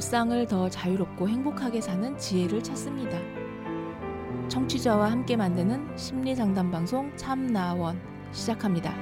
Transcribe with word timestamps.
일상을 0.00 0.46
더 0.46 0.70
자유롭고 0.70 1.28
행복하게 1.28 1.82
사는 1.82 2.16
지혜를 2.16 2.62
찾습니다. 2.62 3.18
청취자와 4.48 5.10
함께 5.10 5.36
만드는 5.36 5.94
심리 5.98 6.34
상담 6.34 6.70
방송 6.70 7.14
참나원 7.18 8.00
시작합니다. 8.32 8.94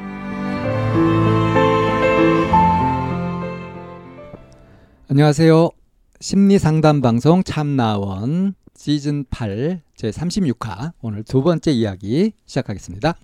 안녕하세요. 5.07 5.71
심리 6.19 6.59
상담 6.59 7.01
방송 7.01 7.45
참나원 7.45 8.57
시즌 8.75 9.25
8 9.31 9.81
제 9.95 10.11
36화 10.11 10.95
오늘 11.01 11.23
두 11.23 11.45
번째 11.45 11.71
이야기 11.71 12.33
시작하겠습니다. 12.45 13.15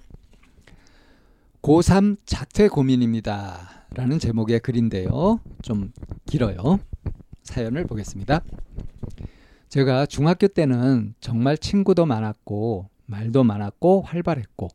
고3 1.61 2.19
자퇴 2.25 2.69
고민입니다. 2.69 3.89
라는 3.97 4.21
제목의 4.21 4.61
글인데요. 4.61 5.41
좀 5.61 5.93
길어요. 6.25 6.79
사연을 7.45 7.87
보겠습니다. 7.87 8.43
제가 9.69 10.07
중학교 10.07 10.49
때는 10.49 11.15
정말 11.21 11.57
친구도 11.57 12.07
많았고 12.07 12.89
말도 13.07 13.45
많았고 13.45 14.03
활발했고 14.03 14.69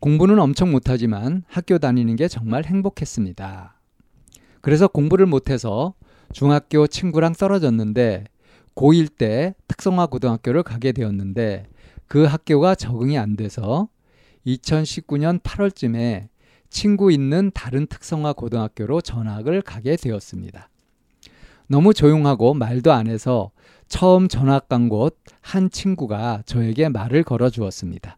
공부는 0.00 0.38
엄청 0.38 0.72
못하지만 0.72 1.44
학교 1.46 1.78
다니는 1.78 2.16
게 2.16 2.28
정말 2.28 2.64
행복했습니다. 2.64 3.80
그래서 4.60 4.88
공부를 4.88 5.26
못해서 5.26 5.94
중학교 6.32 6.86
친구랑 6.86 7.34
떨어졌는데 7.34 8.24
고1 8.74 9.16
때 9.16 9.54
특성화 9.68 10.06
고등학교를 10.06 10.62
가게 10.62 10.92
되었는데 10.92 11.66
그 12.06 12.24
학교가 12.24 12.74
적응이 12.74 13.18
안 13.18 13.36
돼서 13.36 13.88
2019년 14.46 15.40
8월쯤에 15.40 16.28
친구 16.70 17.12
있는 17.12 17.50
다른 17.54 17.86
특성화 17.86 18.32
고등학교로 18.32 19.02
전학을 19.02 19.62
가게 19.62 19.96
되었습니다. 19.96 20.68
너무 21.68 21.94
조용하고 21.94 22.54
말도 22.54 22.92
안 22.92 23.06
해서 23.08 23.50
처음 23.88 24.28
전학 24.28 24.68
간 24.68 24.88
곳 24.88 25.16
한 25.42 25.70
친구가 25.70 26.42
저에게 26.46 26.88
말을 26.88 27.24
걸어 27.24 27.50
주었습니다. 27.50 28.16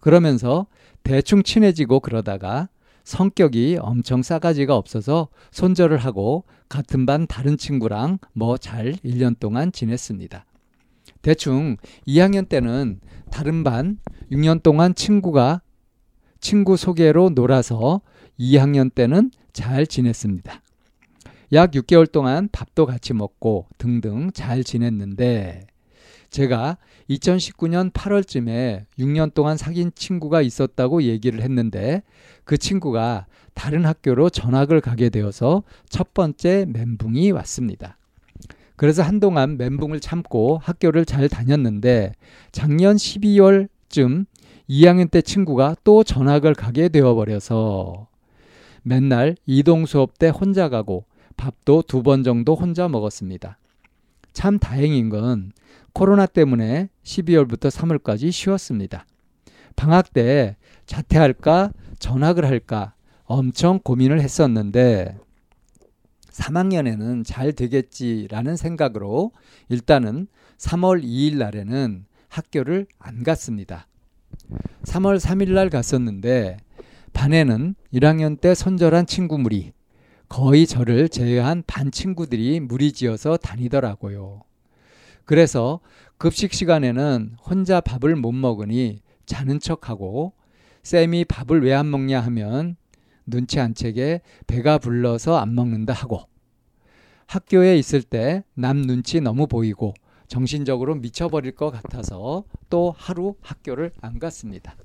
그러면서 0.00 0.66
대충 1.02 1.42
친해지고 1.42 2.00
그러다가 2.00 2.68
성격이 3.04 3.78
엄청 3.80 4.22
싸가지가 4.22 4.74
없어서 4.74 5.28
손절을 5.52 5.98
하고 5.98 6.44
같은 6.68 7.06
반 7.06 7.26
다른 7.28 7.56
친구랑 7.56 8.18
뭐 8.32 8.56
잘 8.56 8.94
1년 9.04 9.38
동안 9.38 9.70
지냈습니다. 9.70 10.44
대충 11.22 11.76
2학년 12.08 12.48
때는 12.48 13.00
다른 13.30 13.62
반 13.62 13.98
6년 14.32 14.62
동안 14.62 14.94
친구가 14.94 15.62
친구 16.40 16.76
소개로 16.76 17.30
놀아서 17.30 18.00
2학년 18.40 18.92
때는 18.92 19.30
잘 19.52 19.86
지냈습니다. 19.86 20.62
약 21.52 21.70
6개월 21.72 22.10
동안 22.10 22.48
밥도 22.50 22.86
같이 22.86 23.14
먹고 23.14 23.66
등등 23.78 24.30
잘 24.32 24.64
지냈는데 24.64 25.66
제가 26.30 26.76
2019년 27.08 27.92
8월쯤에 27.92 28.84
6년 28.98 29.32
동안 29.32 29.56
사귄 29.56 29.92
친구가 29.94 30.42
있었다고 30.42 31.04
얘기를 31.04 31.40
했는데 31.40 32.02
그 32.44 32.58
친구가 32.58 33.26
다른 33.54 33.84
학교로 33.84 34.28
전학을 34.28 34.80
가게 34.80 35.08
되어서 35.08 35.62
첫 35.88 36.12
번째 36.14 36.66
멘붕이 36.68 37.30
왔습니다. 37.30 37.96
그래서 38.74 39.02
한동안 39.02 39.56
멘붕을 39.56 40.00
참고 40.00 40.58
학교를 40.62 41.06
잘 41.06 41.28
다녔는데 41.28 42.12
작년 42.52 42.96
12월쯤 42.96 44.26
2학년 44.68 45.10
때 45.10 45.22
친구가 45.22 45.76
또 45.84 46.02
전학을 46.02 46.54
가게 46.54 46.88
되어버려서 46.88 48.08
맨날 48.82 49.36
이동 49.46 49.86
수업 49.86 50.18
때 50.18 50.28
혼자 50.28 50.68
가고 50.68 51.04
밥도 51.36 51.82
두 51.82 52.02
번 52.02 52.22
정도 52.22 52.54
혼자 52.54 52.88
먹었습니다. 52.88 53.58
참 54.32 54.58
다행인 54.58 55.08
건 55.08 55.52
코로나 55.92 56.26
때문에 56.26 56.88
12월부터 57.04 57.70
3월까지 57.70 58.30
쉬었습니다. 58.32 59.06
방학 59.76 60.12
때 60.12 60.56
자퇴할까 60.86 61.72
전학을 61.98 62.44
할까 62.44 62.94
엄청 63.24 63.80
고민을 63.82 64.20
했었는데 64.20 65.18
3학년에는 66.30 67.24
잘 67.24 67.52
되겠지라는 67.52 68.56
생각으로 68.56 69.32
일단은 69.68 70.28
3월 70.58 71.02
2일 71.02 71.38
날에는 71.38 72.04
학교를 72.28 72.86
안 72.98 73.22
갔습니다. 73.22 73.86
3월 74.84 75.18
3일 75.18 75.52
날 75.52 75.70
갔었는데 75.70 76.58
반에는 77.14 77.74
1학년 77.94 78.38
때 78.38 78.54
손절한 78.54 79.06
친구 79.06 79.38
무리 79.38 79.72
거의 80.28 80.66
저를 80.66 81.08
제외한 81.08 81.62
반 81.66 81.90
친구들이 81.90 82.60
무리지어서 82.60 83.36
다니더라고요. 83.36 84.42
그래서 85.24 85.80
급식 86.18 86.52
시간에는 86.52 87.36
혼자 87.44 87.80
밥을 87.80 88.16
못 88.16 88.32
먹으니 88.32 89.00
자는 89.26 89.60
척하고 89.60 90.32
쌤이 90.82 91.24
밥을 91.24 91.62
왜 91.64 91.72
안 91.74 91.90
먹냐 91.90 92.20
하면 92.20 92.76
눈치 93.26 93.58
안 93.58 93.74
채게 93.74 94.20
배가 94.46 94.78
불러서 94.78 95.36
안 95.36 95.54
먹는다 95.54 95.92
하고 95.92 96.22
학교에 97.26 97.76
있을 97.76 98.02
때 98.02 98.44
남 98.54 98.82
눈치 98.82 99.20
너무 99.20 99.48
보이고 99.48 99.94
정신적으로 100.28 100.94
미쳐버릴 100.96 101.52
것 101.52 101.70
같아서 101.70 102.44
또 102.70 102.94
하루 102.96 103.34
학교를 103.40 103.92
안 104.00 104.18
갔습니다. 104.18 104.76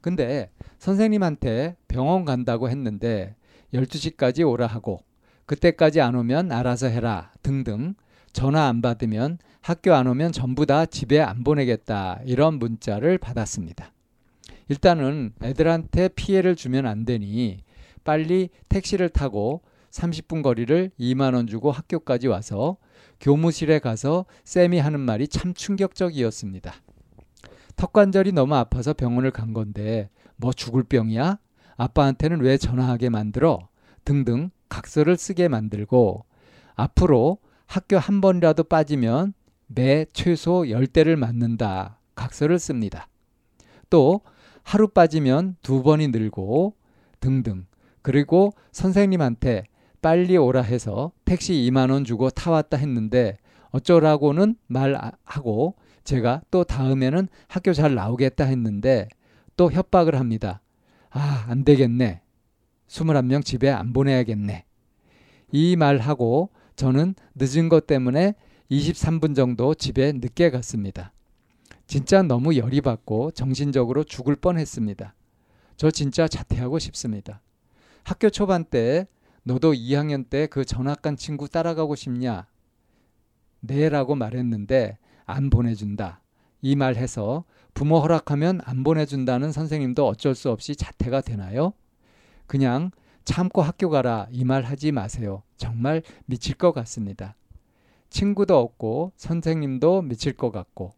근데 0.00 0.50
선생님한테 0.78 1.76
병원 1.88 2.24
간다고 2.24 2.68
했는데 2.68 3.36
12시까지 3.74 4.48
오라 4.48 4.66
하고 4.66 5.02
그때까지 5.46 6.00
안 6.00 6.14
오면 6.14 6.52
알아서 6.52 6.86
해라 6.86 7.32
등등 7.42 7.94
전화 8.32 8.66
안 8.66 8.80
받으면 8.80 9.38
학교 9.60 9.94
안 9.94 10.06
오면 10.06 10.32
전부 10.32 10.66
다 10.66 10.86
집에 10.86 11.20
안 11.20 11.44
보내겠다 11.44 12.20
이런 12.24 12.58
문자를 12.58 13.18
받았습니다. 13.18 13.92
일단은 14.68 15.32
애들한테 15.42 16.08
피해를 16.08 16.56
주면 16.56 16.86
안 16.86 17.04
되니 17.04 17.58
빨리 18.02 18.50
택시를 18.68 19.08
타고 19.08 19.62
30분 19.90 20.42
거리를 20.42 20.90
2만 20.98 21.34
원 21.34 21.46
주고 21.46 21.70
학교까지 21.70 22.26
와서 22.28 22.76
교무실에 23.20 23.78
가서 23.78 24.26
쌤이 24.44 24.78
하는 24.78 25.00
말이 25.00 25.28
참 25.28 25.54
충격적이었습니다. 25.54 26.74
턱관절이 27.76 28.32
너무 28.32 28.54
아파서 28.54 28.92
병원을 28.92 29.30
간 29.30 29.52
건데 29.52 30.10
뭐 30.36 30.52
죽을 30.52 30.82
병이야? 30.82 31.38
아빠한테는 31.76 32.40
왜 32.40 32.56
전화하게 32.56 33.10
만들어? 33.10 33.68
등등 34.04 34.50
각서를 34.68 35.16
쓰게 35.16 35.48
만들고 35.48 36.24
앞으로 36.74 37.38
학교 37.66 37.98
한 37.98 38.20
번이라도 38.20 38.64
빠지면 38.64 39.34
매 39.66 40.06
최소 40.12 40.62
10대를 40.62 41.16
맞는다. 41.16 41.98
각서를 42.14 42.58
씁니다. 42.58 43.08
또 43.90 44.20
하루 44.62 44.88
빠지면 44.88 45.56
두 45.62 45.82
번이 45.82 46.08
늘고 46.08 46.74
등등. 47.20 47.66
그리고 48.02 48.52
선생님한테 48.72 49.64
빨리 50.02 50.36
오라 50.36 50.62
해서 50.62 51.12
택시 51.24 51.54
2만 51.54 51.90
원 51.90 52.04
주고 52.04 52.30
타왔다 52.30 52.76
했는데 52.76 53.38
어쩌라고는 53.70 54.56
말하고 54.66 55.76
제가 56.04 56.42
또 56.50 56.64
다음에는 56.64 57.28
학교 57.48 57.72
잘 57.72 57.94
나오겠다 57.94 58.44
했는데 58.44 59.08
또 59.56 59.72
협박을 59.72 60.18
합니다. 60.18 60.60
아, 61.16 61.44
안 61.48 61.64
되겠네. 61.64 62.22
21명 62.88 63.44
집에 63.44 63.70
안 63.70 63.92
보내야겠네. 63.92 64.64
이 65.52 65.76
말하고 65.76 66.50
저는 66.74 67.14
늦은 67.36 67.68
것 67.68 67.86
때문에 67.86 68.34
23분 68.70 69.36
정도 69.36 69.74
집에 69.74 70.10
늦게 70.12 70.50
갔습니다. 70.50 71.12
진짜 71.86 72.22
너무 72.22 72.56
열이 72.56 72.80
받고 72.80 73.30
정신적으로 73.30 74.02
죽을 74.02 74.34
뻔 74.34 74.58
했습니다. 74.58 75.14
저 75.76 75.90
진짜 75.90 76.26
자퇴하고 76.26 76.78
싶습니다. 76.80 77.40
학교 78.02 78.28
초반 78.28 78.64
때 78.64 79.06
너도 79.44 79.72
2학년 79.72 80.28
때 80.28 80.48
그 80.48 80.64
전학 80.64 81.00
간 81.00 81.16
친구 81.16 81.48
따라가고 81.48 81.94
싶냐? 81.94 82.48
네라고 83.60 84.16
말했는데 84.16 84.98
안 85.26 85.48
보내준다. 85.50 86.20
이 86.62 86.74
말 86.74 86.96
해서 86.96 87.44
부모 87.74 87.98
허락하면 88.00 88.60
안 88.64 88.84
보내준다는 88.84 89.52
선생님도 89.52 90.06
어쩔 90.06 90.34
수 90.34 90.50
없이 90.50 90.76
자퇴가 90.76 91.20
되나요? 91.22 91.72
그냥 92.46 92.90
참고 93.24 93.62
학교 93.62 93.90
가라 93.90 94.26
이 94.30 94.44
말 94.44 94.62
하지 94.62 94.92
마세요. 94.92 95.42
정말 95.56 96.02
미칠 96.26 96.54
것 96.56 96.72
같습니다. 96.72 97.34
친구도 98.10 98.56
없고 98.58 99.12
선생님도 99.16 100.02
미칠 100.02 100.34
것 100.34 100.50
같고 100.52 100.92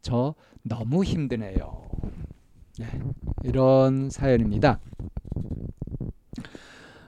저 0.00 0.34
너무 0.62 1.04
힘드네요. 1.04 1.82
네, 2.78 2.86
이런 3.44 4.08
사연입니다. 4.08 4.78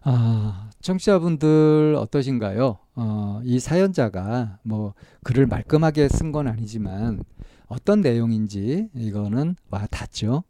아, 0.02 0.68
청취자분들 0.82 1.96
어떠신가요? 1.98 2.78
어, 2.96 3.40
이 3.44 3.58
사연자가 3.58 4.58
뭐 4.62 4.92
글을 5.22 5.46
말끔하게 5.46 6.08
쓴 6.08 6.30
건 6.30 6.46
아니지만 6.48 7.24
어떤 7.68 8.00
내용인지 8.00 8.88
이거는 8.94 9.56
와 9.70 9.86
닿죠. 9.86 10.44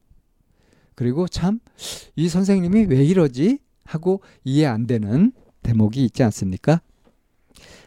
그리고 0.94 1.26
참 1.28 1.60
이 2.16 2.28
선생님이 2.28 2.84
왜 2.84 3.04
이러지 3.04 3.58
하고 3.84 4.22
이해 4.44 4.66
안 4.66 4.86
되는 4.86 5.32
대목이 5.62 6.04
있지 6.04 6.22
않습니까? 6.22 6.80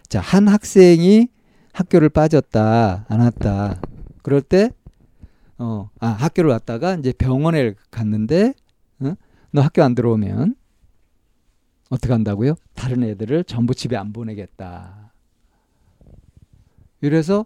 자, 0.09 0.19
한 0.19 0.47
학생이 0.47 1.27
학교를 1.73 2.09
빠졌다, 2.09 3.05
안 3.07 3.19
왔다. 3.19 3.79
그럴 4.23 4.41
때, 4.41 4.71
어, 5.57 5.89
아, 5.99 6.07
학교를 6.07 6.49
왔다가 6.49 6.95
이제 6.95 7.13
병원에 7.13 7.73
갔는데, 7.91 8.53
어? 8.99 9.13
너 9.51 9.61
학교 9.61 9.83
안 9.83 9.95
들어오면 9.95 10.55
어떻게 11.89 12.11
한다고요? 12.13 12.55
다른 12.73 13.03
애들을 13.03 13.43
전부 13.45 13.73
집에 13.73 13.95
안 13.95 14.11
보내겠다. 14.11 15.13
이래서 17.01 17.45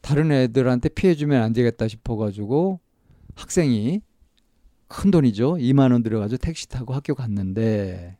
다른 0.00 0.30
애들한테 0.32 0.88
피해 0.88 1.14
주면 1.14 1.42
안 1.42 1.52
되겠다 1.52 1.88
싶어 1.88 2.16
가지고 2.16 2.80
학생이 3.34 4.00
큰 4.88 5.10
돈이죠. 5.10 5.54
2만 5.54 5.92
원 5.92 6.02
들여가지고 6.02 6.38
택시 6.38 6.68
타고 6.68 6.94
학교 6.94 7.14
갔는데 7.14 8.16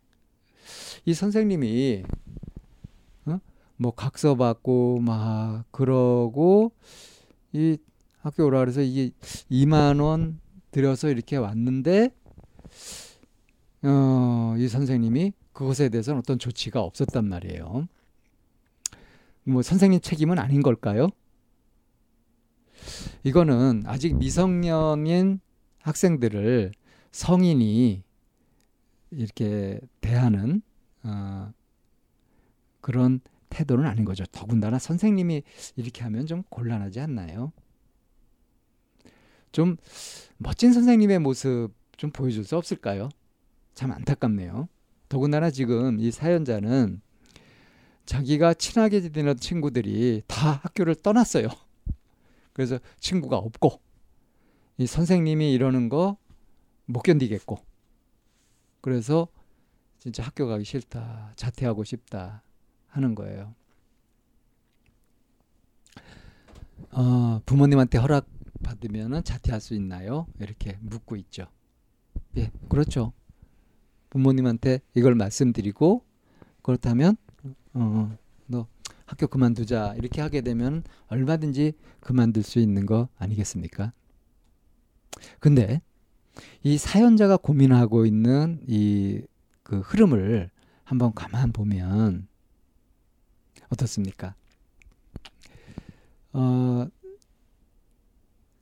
이 1.05 1.15
선생님이 1.15 2.05
어? 3.27 3.41
뭐 3.77 3.93
각서 3.93 4.35
받고 4.35 5.01
막 5.01 5.65
그러고 5.71 6.73
이 7.53 7.79
학교 8.21 8.45
오라 8.47 8.61
그래서 8.61 8.83
이게 8.83 9.11
2만 9.51 10.03
원 10.03 10.41
들여서 10.71 11.09
이렇게 11.09 11.37
왔는데 11.37 12.11
어, 13.83 14.55
이 14.59 14.69
선생님이 14.69 15.33
그것에 15.53 15.89
대해서는 15.89 16.19
어떤 16.19 16.39
조치가 16.39 16.81
없었단 16.81 17.25
말이에요. 17.29 17.89
뭐 19.45 19.63
선생님 19.63 20.01
책임은 20.01 20.39
아닌 20.39 20.63
걸까요? 20.63 21.09
이거는 23.25 23.82
아직 23.87 24.17
미성년인 24.17 25.40
학생들을 25.82 26.73
성인이 27.12 28.02
이렇게 29.11 29.81
대하는 30.00 30.62
어, 31.02 31.52
그런 32.81 33.20
태도는 33.50 33.87
아닌 33.87 34.05
거죠. 34.05 34.25
더군다나 34.26 34.79
선생님이 34.79 35.43
이렇게 35.76 36.02
하면 36.02 36.26
좀 36.26 36.43
곤란하지 36.50 37.00
않나요? 37.00 37.52
좀 39.52 39.76
멋진 40.37 40.73
선생님의 40.73 41.19
모습 41.20 41.70
좀 41.96 42.11
보여줄 42.11 42.44
수 42.44 42.56
없을까요? 42.56 43.08
참 43.75 43.93
안타깝네요. 43.93 44.69
더군다나 45.08 45.50
지금 45.50 45.99
이 46.00 46.11
사연자는 46.11 47.00
자기가 48.05 48.55
친하게 48.55 49.00
지내는 49.00 49.37
친구들이 49.37 50.23
다 50.26 50.61
학교를 50.62 50.94
떠났어요. 50.96 51.49
그래서 52.58 52.81
친구가 52.99 53.37
없고 53.38 53.81
이 54.78 54.87
선생님이 54.88 55.52
이러는 55.52 55.88
거 55.88 56.16
못 56.88 57.02
견디겠고 57.02 57.58
그래서 58.81 59.28
진짜 59.99 60.22
학교 60.22 60.46
가기 60.46 60.64
싫다 60.64 61.34
자퇴하고 61.37 61.84
싶다 61.84 62.43
하는 62.88 63.14
거예요. 63.14 63.55
어, 66.93 67.43
부모님한테 67.44 67.99
허락 67.99 68.26
받으면 68.62 69.22
자퇴할 69.22 69.60
수 69.60 69.75
있나요? 69.75 70.26
이렇게 70.40 70.78
묻고 70.81 71.16
있죠. 71.16 71.46
예, 72.38 72.50
그렇죠. 72.70 73.12
부모님한테 74.08 74.81
이걸 74.94 75.14
말씀드리고 75.14 76.02
그렇다면 76.62 77.16
어, 77.75 78.16
너 78.16 78.16
학교 79.08 79.26
그만두자 79.26 79.94
이렇게 79.96 80.20
하게 80.20 80.43
되면 80.43 80.84
얼마든지 81.08 81.72
그만둘 82.00 82.43
수 82.44 82.60
있는 82.60 82.87
거 82.87 83.08
아니겠습니까? 83.19 83.93
근데 85.40 85.81
이 86.62 86.78
사연자가 86.78 87.38
고민하고 87.38 88.06
있는 88.06 88.60
이 88.69 89.22
그 89.69 89.81
흐름을 89.81 90.50
한번 90.82 91.12
가만 91.14 91.52
보면 91.52 92.26
어떻습니까? 93.69 94.34
어, 96.32 96.88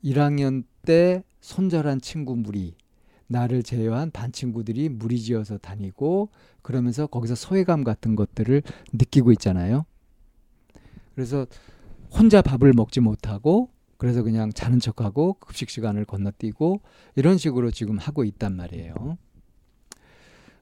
1학년 0.02 0.64
때 0.84 1.22
손절한 1.40 2.00
친구 2.00 2.34
무리, 2.34 2.74
나를 3.28 3.62
제외한 3.62 4.10
반 4.10 4.32
친구들이 4.32 4.88
무리지어서 4.88 5.58
다니고 5.58 6.30
그러면서 6.62 7.06
거기서 7.06 7.36
소외감 7.36 7.84
같은 7.84 8.16
것들을 8.16 8.62
느끼고 8.92 9.30
있잖아요. 9.32 9.86
그래서 11.16 11.46
혼자 12.12 12.42
밥을 12.42 12.74
먹지 12.74 13.00
못하고 13.00 13.70
그래서 13.96 14.22
그냥 14.22 14.52
자는 14.52 14.78
척하고 14.78 15.34
급식 15.40 15.70
시간을 15.70 16.04
건너뛰고 16.04 16.82
이런 17.16 17.38
식으로 17.38 17.70
지금 17.70 17.96
하고 17.96 18.22
있단 18.22 18.54
말이에요. 18.54 19.16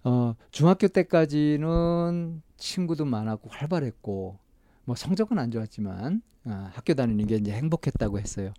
어, 0.05 0.35
중학교 0.53 0.87
때까지는 0.87 2.43
친구도 2.57 3.05
많았고 3.05 3.51
활발했고 3.51 4.39
뭐 4.85 4.95
성적은 4.95 5.39
안 5.41 5.51
좋았지만 5.51 6.23
어, 6.45 6.69
학교 6.73 6.95
다니는 6.95 7.27
게 7.27 7.37
이제 7.37 7.51
행복했다고 7.51 8.21
했어요. 8.21 8.55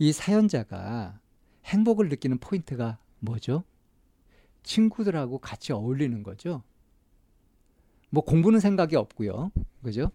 이 0.00 0.12
사연자가 0.12 1.20
행복을 1.66 2.08
느끼는 2.08 2.38
포인트가 2.38 2.98
뭐죠? 3.20 3.62
친구들하고 4.64 5.38
같이 5.38 5.72
어울리는 5.72 6.20
거죠. 6.24 6.64
뭐 8.10 8.24
공부는 8.24 8.58
생각이 8.58 8.96
없고요. 8.96 9.52
그죠? 9.84 10.10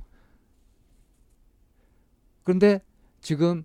그런데 2.44 2.82
지금 3.22 3.64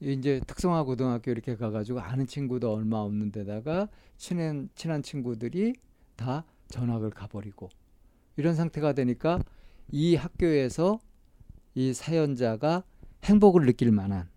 이제 0.00 0.40
특성화 0.46 0.84
고등학교 0.84 1.30
이렇게 1.30 1.56
가가지고 1.56 2.00
아는 2.00 2.26
친구도 2.26 2.72
얼마 2.72 2.98
없는 2.98 3.32
데다가 3.32 3.88
친한 4.16 4.68
친한 4.74 5.02
친구들이 5.02 5.74
다 6.16 6.44
전학을 6.68 7.10
가버리고 7.10 7.68
이런 8.36 8.54
상태가 8.54 8.92
되니까 8.92 9.40
이 9.90 10.14
학교에서 10.16 11.00
이 11.74 11.92
사연자가 11.92 12.84
행복을 13.24 13.66
느낄 13.66 13.92
만한 13.92 14.28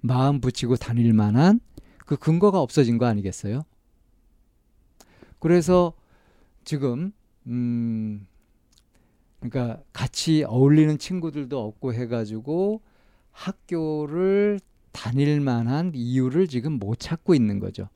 마음 0.00 0.40
붙이고 0.40 0.76
다닐 0.76 1.12
만한 1.12 1.60
그 2.06 2.16
근거가 2.16 2.60
없어진 2.60 2.98
거 2.98 3.06
아니겠어요? 3.06 3.64
그래서 5.38 5.92
지금 6.64 7.12
음 7.46 8.26
그러니까 9.40 9.82
같이 9.92 10.44
어울리는 10.44 10.96
친구들도 10.98 11.60
없고 11.60 11.92
해가지고 11.94 12.80
학교를 13.36 14.58
다닐 14.92 15.40
만한 15.40 15.92
이유를 15.94 16.48
지금 16.48 16.78
못 16.78 16.98
찾고 16.98 17.34
있는 17.34 17.60
거죠. 17.60 17.88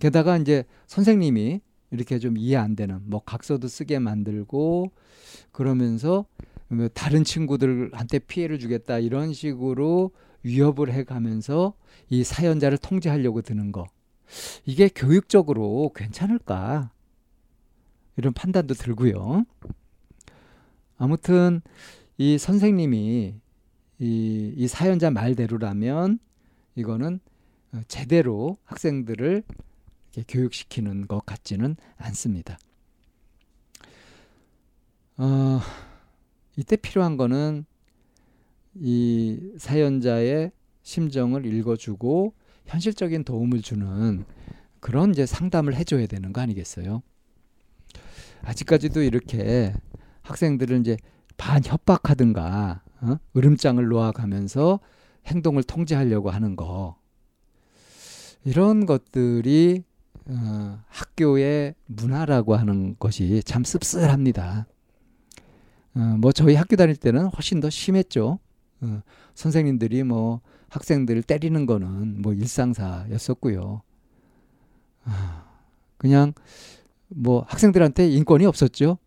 게다가 0.00 0.36
이제 0.36 0.64
선생님이 0.88 1.60
이렇게 1.92 2.18
좀 2.18 2.36
이해 2.36 2.56
안 2.56 2.74
되는 2.74 3.00
뭐 3.04 3.22
각서도 3.24 3.68
쓰게 3.68 4.00
만들고 4.00 4.90
그러면서 5.52 6.26
뭐 6.68 6.88
다른 6.88 7.22
친구들한테 7.22 8.18
피해를 8.18 8.58
주겠다 8.58 8.98
이런 8.98 9.32
식으로 9.32 10.10
위협을 10.42 10.92
해 10.92 11.04
가면서 11.04 11.74
이 12.10 12.24
사연자를 12.24 12.78
통제하려고 12.78 13.42
드는 13.42 13.70
거. 13.70 13.86
이게 14.64 14.88
교육적으로 14.88 15.92
괜찮을까? 15.94 16.90
이런 18.16 18.32
판단도 18.32 18.74
들고요. 18.74 19.44
아무튼 20.98 21.60
이 22.18 22.38
선생님이 22.38 23.34
이, 23.98 24.52
이 24.56 24.68
사연자 24.68 25.10
말대로라면 25.10 26.18
이거는 26.74 27.20
제대로 27.88 28.58
학생들을 28.64 29.42
교육시키는 30.28 31.08
것 31.08 31.24
같지는 31.26 31.76
않습니다. 31.96 32.58
어, 35.18 35.60
이때 36.56 36.76
필요한 36.76 37.16
거는 37.16 37.64
이 38.74 39.52
사연자의 39.58 40.52
심정을 40.82 41.46
읽어주고 41.46 42.34
현실적인 42.66 43.24
도움을 43.24 43.62
주는 43.62 44.24
그런 44.80 45.10
이제 45.10 45.26
상담을 45.26 45.74
해줘야 45.74 46.06
되는 46.06 46.32
거 46.32 46.40
아니겠어요? 46.40 47.02
아직까지도 48.42 49.02
이렇게 49.02 49.72
학생들을 50.22 50.80
이제 50.80 50.96
반 51.36 51.62
협박하든가 51.64 52.82
어? 53.00 53.18
으름장을 53.36 53.84
놓아가면서 53.86 54.80
행동을 55.26 55.62
통제하려고 55.62 56.30
하는 56.30 56.56
거 56.56 56.96
이런 58.44 58.86
것들이 58.86 59.82
어, 60.28 60.78
학교의 60.88 61.74
문화라고 61.86 62.56
하는 62.56 62.96
것이 62.98 63.42
참 63.44 63.64
씁쓸합니다. 63.64 64.66
어, 65.94 65.98
뭐 66.18 66.32
저희 66.32 66.54
학교 66.54 66.76
다닐 66.76 66.96
때는 66.96 67.26
훨씬 67.26 67.60
더 67.60 67.70
심했죠. 67.70 68.38
어, 68.82 69.02
선생님들이 69.34 70.02
뭐 70.02 70.40
학생들을 70.68 71.22
때리는 71.22 71.66
거는 71.66 72.22
뭐 72.22 72.32
일상사였었고요. 72.34 73.82
아, 75.04 75.44
그냥 75.96 76.32
뭐 77.08 77.44
학생들한테 77.48 78.08
인권이 78.10 78.46
없었죠. 78.46 78.98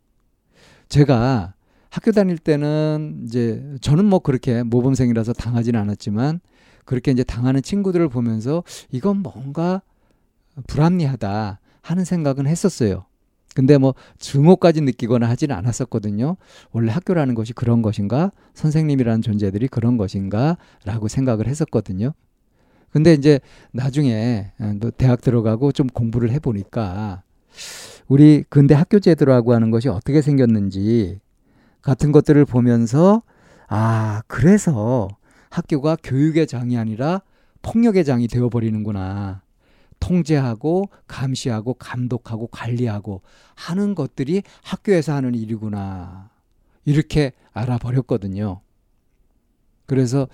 제가 0.88 1.54
학교 1.90 2.12
다닐 2.12 2.38
때는 2.38 3.24
이제 3.26 3.64
저는 3.82 4.06
뭐 4.06 4.20
그렇게 4.20 4.64
모범생이라서 4.64 5.34
당하지는 5.34 5.80
않았지만 5.80 6.40
그렇게 6.86 7.12
이제 7.12 7.24
당하는 7.24 7.62
친구들을 7.62 8.08
보면서 8.10 8.64
이건 8.92 9.18
뭔가 9.18 9.82
불합리하다 10.68 11.60
하는 11.82 12.06
생각은 12.06 12.48
했었어요. 12.48 13.06
근데 13.56 13.78
뭐 13.78 13.96
증오까지 14.20 14.82
느끼거나 14.82 15.28
하지는 15.28 15.56
않았었거든요. 15.56 16.38
원래 16.72 16.92
학교라는 16.92 17.34
것이 17.36 17.54
그런 17.54 17.82
것인가? 17.82 18.32
선생님이라는 18.54 19.22
존재들이 19.22 19.68
그런 19.68 19.98
것인가? 19.98 20.58
라고 20.86 21.08
생각을 21.08 21.48
했었거든요. 21.48 22.14
근데 22.92 23.14
이제 23.14 23.40
나중에 23.72 24.52
어, 24.60 24.74
대학 24.98 25.22
들어가고 25.22 25.72
좀 25.72 25.88
공부를 25.88 26.32
해보니까 26.32 27.24
우리 28.08 28.44
근대 28.50 28.74
학교 28.74 29.00
제도라고 29.00 29.54
하는 29.54 29.72
것이 29.72 29.90
어떻게 29.90 30.22
생겼는지 30.22 31.20
같은 31.82 32.12
것들을 32.12 32.46
보면서 32.46 33.24
아, 33.68 34.22
그래서 34.28 35.08
학교가 35.50 35.98
교육의 36.04 36.48
장이 36.48 36.78
아니라 36.78 37.22
폭력의 37.62 38.06
장이 38.06 38.28
되어버리는구나. 38.28 39.42
통제하고 40.00 40.90
감시하고 41.08 41.74
감독하고 41.74 42.48
관리하고 42.48 43.22
하는 43.56 43.96
것들이 43.96 44.44
학교에서 44.64 45.14
하는 45.14 45.36
일이구나. 45.36 46.30
이렇게 46.86 47.34
알아버렸거든요. 47.52 48.62
그래서 49.86 50.28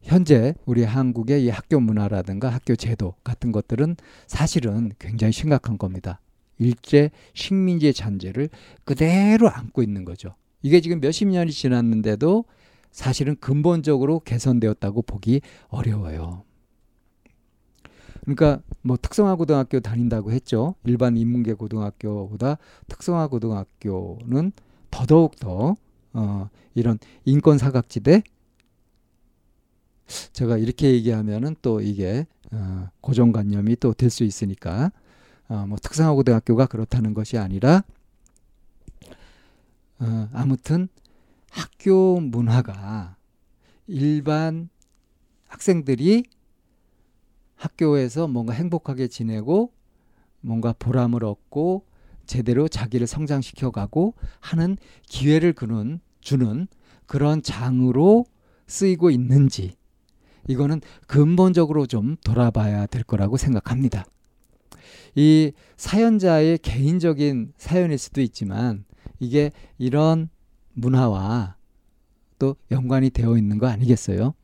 현재 0.00 0.54
우리 0.64 0.84
한국의 0.84 1.44
이 1.44 1.50
학교 1.50 1.78
문화라든가 1.78 2.48
학교 2.48 2.74
제도 2.74 3.14
같은 3.22 3.52
것들은 3.52 3.96
사실은 4.26 4.92
굉장히 4.98 5.32
심각한 5.32 5.78
겁니다. 5.78 6.20
일제 6.58 7.10
식민지의 7.34 7.94
잔재를 7.94 8.48
그대로 8.84 9.48
안고 9.48 9.82
있는 9.82 10.04
거죠. 10.04 10.34
이게 10.62 10.80
지금 10.80 11.00
몇십 11.00 11.28
년이 11.28 11.52
지났는데도 11.52 12.44
사실은 12.90 13.36
근본적으로 13.36 14.20
개선되었다고 14.20 15.02
보기 15.02 15.40
어려워요. 15.68 16.44
그러니까 18.22 18.62
뭐 18.82 18.96
특성화 19.00 19.34
고등학교 19.34 19.80
다닌다고 19.80 20.30
했죠. 20.32 20.76
일반 20.84 21.16
인문계 21.16 21.54
고등학교보다 21.54 22.58
특성화 22.88 23.26
고등학교는 23.28 24.52
더더욱 24.90 25.36
더 25.36 25.76
어, 26.12 26.48
이런 26.74 26.98
인권 27.24 27.58
사각지대 27.58 28.22
제가 30.32 30.58
이렇게 30.58 30.92
얘기하면은 30.92 31.56
또 31.62 31.80
이게 31.80 32.26
어, 32.52 32.88
고정관념이 33.00 33.76
또 33.76 33.94
될 33.94 34.10
수 34.10 34.24
있으니까 34.24 34.92
어, 35.48 35.64
뭐 35.66 35.78
특성화 35.82 36.12
고등학교가 36.14 36.66
그렇다는 36.66 37.14
것이 37.14 37.38
아니라 37.38 37.82
어, 40.02 40.28
아무튼 40.32 40.88
학교 41.48 42.18
문화가 42.18 43.16
일반 43.86 44.68
학생들이 45.46 46.24
학교에서 47.54 48.26
뭔가 48.26 48.52
행복하게 48.52 49.06
지내고 49.06 49.72
뭔가 50.40 50.74
보람을 50.76 51.24
얻고 51.24 51.84
제대로 52.26 52.66
자기를 52.66 53.06
성장시켜 53.06 53.70
가고 53.70 54.14
하는 54.40 54.76
기회를 55.06 55.52
그는 55.52 56.00
주는 56.20 56.66
그런 57.06 57.40
장으로 57.40 58.24
쓰이고 58.66 59.10
있는지 59.10 59.76
이거는 60.48 60.80
근본적으로 61.06 61.86
좀 61.86 62.16
돌아봐야 62.24 62.86
될 62.86 63.04
거라고 63.04 63.36
생각합니다. 63.36 64.04
이 65.14 65.52
사연자의 65.76 66.58
개인적인 66.58 67.52
사연일 67.56 67.98
수도 67.98 68.20
있지만 68.20 68.84
이게 69.22 69.52
이런 69.78 70.28
문화와 70.74 71.54
또 72.40 72.56
연관이 72.72 73.08
되어 73.08 73.38
있는 73.38 73.58
거 73.58 73.68
아니겠어요? 73.68 74.34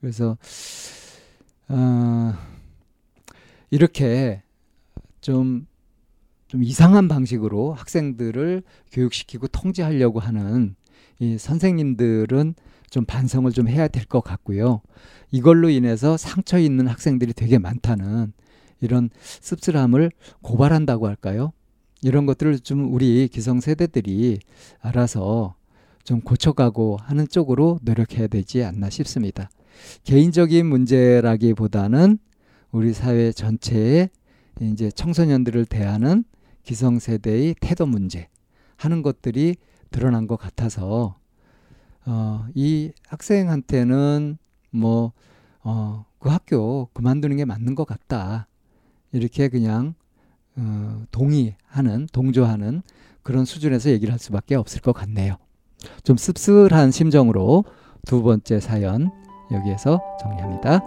그래서 0.00 0.36
어, 1.68 2.34
이렇게 3.70 4.42
좀, 5.20 5.68
좀 6.48 6.64
이상한 6.64 7.06
방식으로 7.06 7.72
학생들을 7.74 8.64
교육시키고 8.90 9.46
통제하려고 9.46 10.18
하는 10.18 10.74
이 11.20 11.38
선생님들은 11.38 12.54
좀 12.90 13.04
반성을 13.04 13.48
좀 13.52 13.68
해야 13.68 13.86
될 13.86 14.06
것 14.06 14.22
같고요. 14.22 14.80
이걸로 15.30 15.68
인해서 15.68 16.16
상처 16.16 16.58
있는 16.58 16.88
학생들이 16.88 17.32
되게 17.32 17.58
많다는 17.58 18.32
이런 18.80 19.10
씁쓸함을 19.20 20.10
고발한다고 20.42 21.06
할까요? 21.06 21.52
이런 22.02 22.26
것들을 22.26 22.60
좀 22.60 22.92
우리 22.92 23.28
기성 23.28 23.60
세대들이 23.60 24.40
알아서 24.80 25.54
좀 26.04 26.20
고쳐가고 26.20 26.98
하는 27.00 27.28
쪽으로 27.28 27.78
노력해야 27.82 28.28
되지 28.28 28.64
않나 28.64 28.88
싶습니다. 28.90 29.50
개인적인 30.04 30.66
문제라기보다는 30.66 32.18
우리 32.70 32.92
사회 32.92 33.32
전체에 33.32 34.08
이제 34.60 34.90
청소년들을 34.90 35.66
대하는 35.66 36.24
기성 36.62 36.98
세대의 36.98 37.56
태도 37.60 37.86
문제 37.86 38.28
하는 38.76 39.02
것들이 39.02 39.56
드러난 39.90 40.26
것 40.26 40.36
같아서 40.36 41.18
어, 42.06 42.46
이 42.54 42.90
학생한테는 43.06 44.38
뭐, 44.70 45.12
어, 45.62 46.06
그 46.18 46.30
학교 46.30 46.88
그만두는 46.94 47.36
게 47.36 47.44
맞는 47.44 47.74
것 47.74 47.84
같다. 47.84 48.48
이렇게 49.12 49.48
그냥 49.48 49.94
어, 50.58 51.02
동의하는, 51.12 52.08
동조하는 52.12 52.82
그런 53.22 53.44
수준에서 53.44 53.90
얘기를 53.90 54.12
할 54.12 54.18
수밖에 54.18 54.54
없을 54.56 54.80
것 54.80 54.92
같네요. 54.92 55.36
좀 56.02 56.16
씁쓸한 56.16 56.90
심정으로 56.90 57.64
두 58.06 58.22
번째 58.22 58.58
사연 58.58 59.10
여기에서 59.52 60.00
정리합니다. 60.20 60.80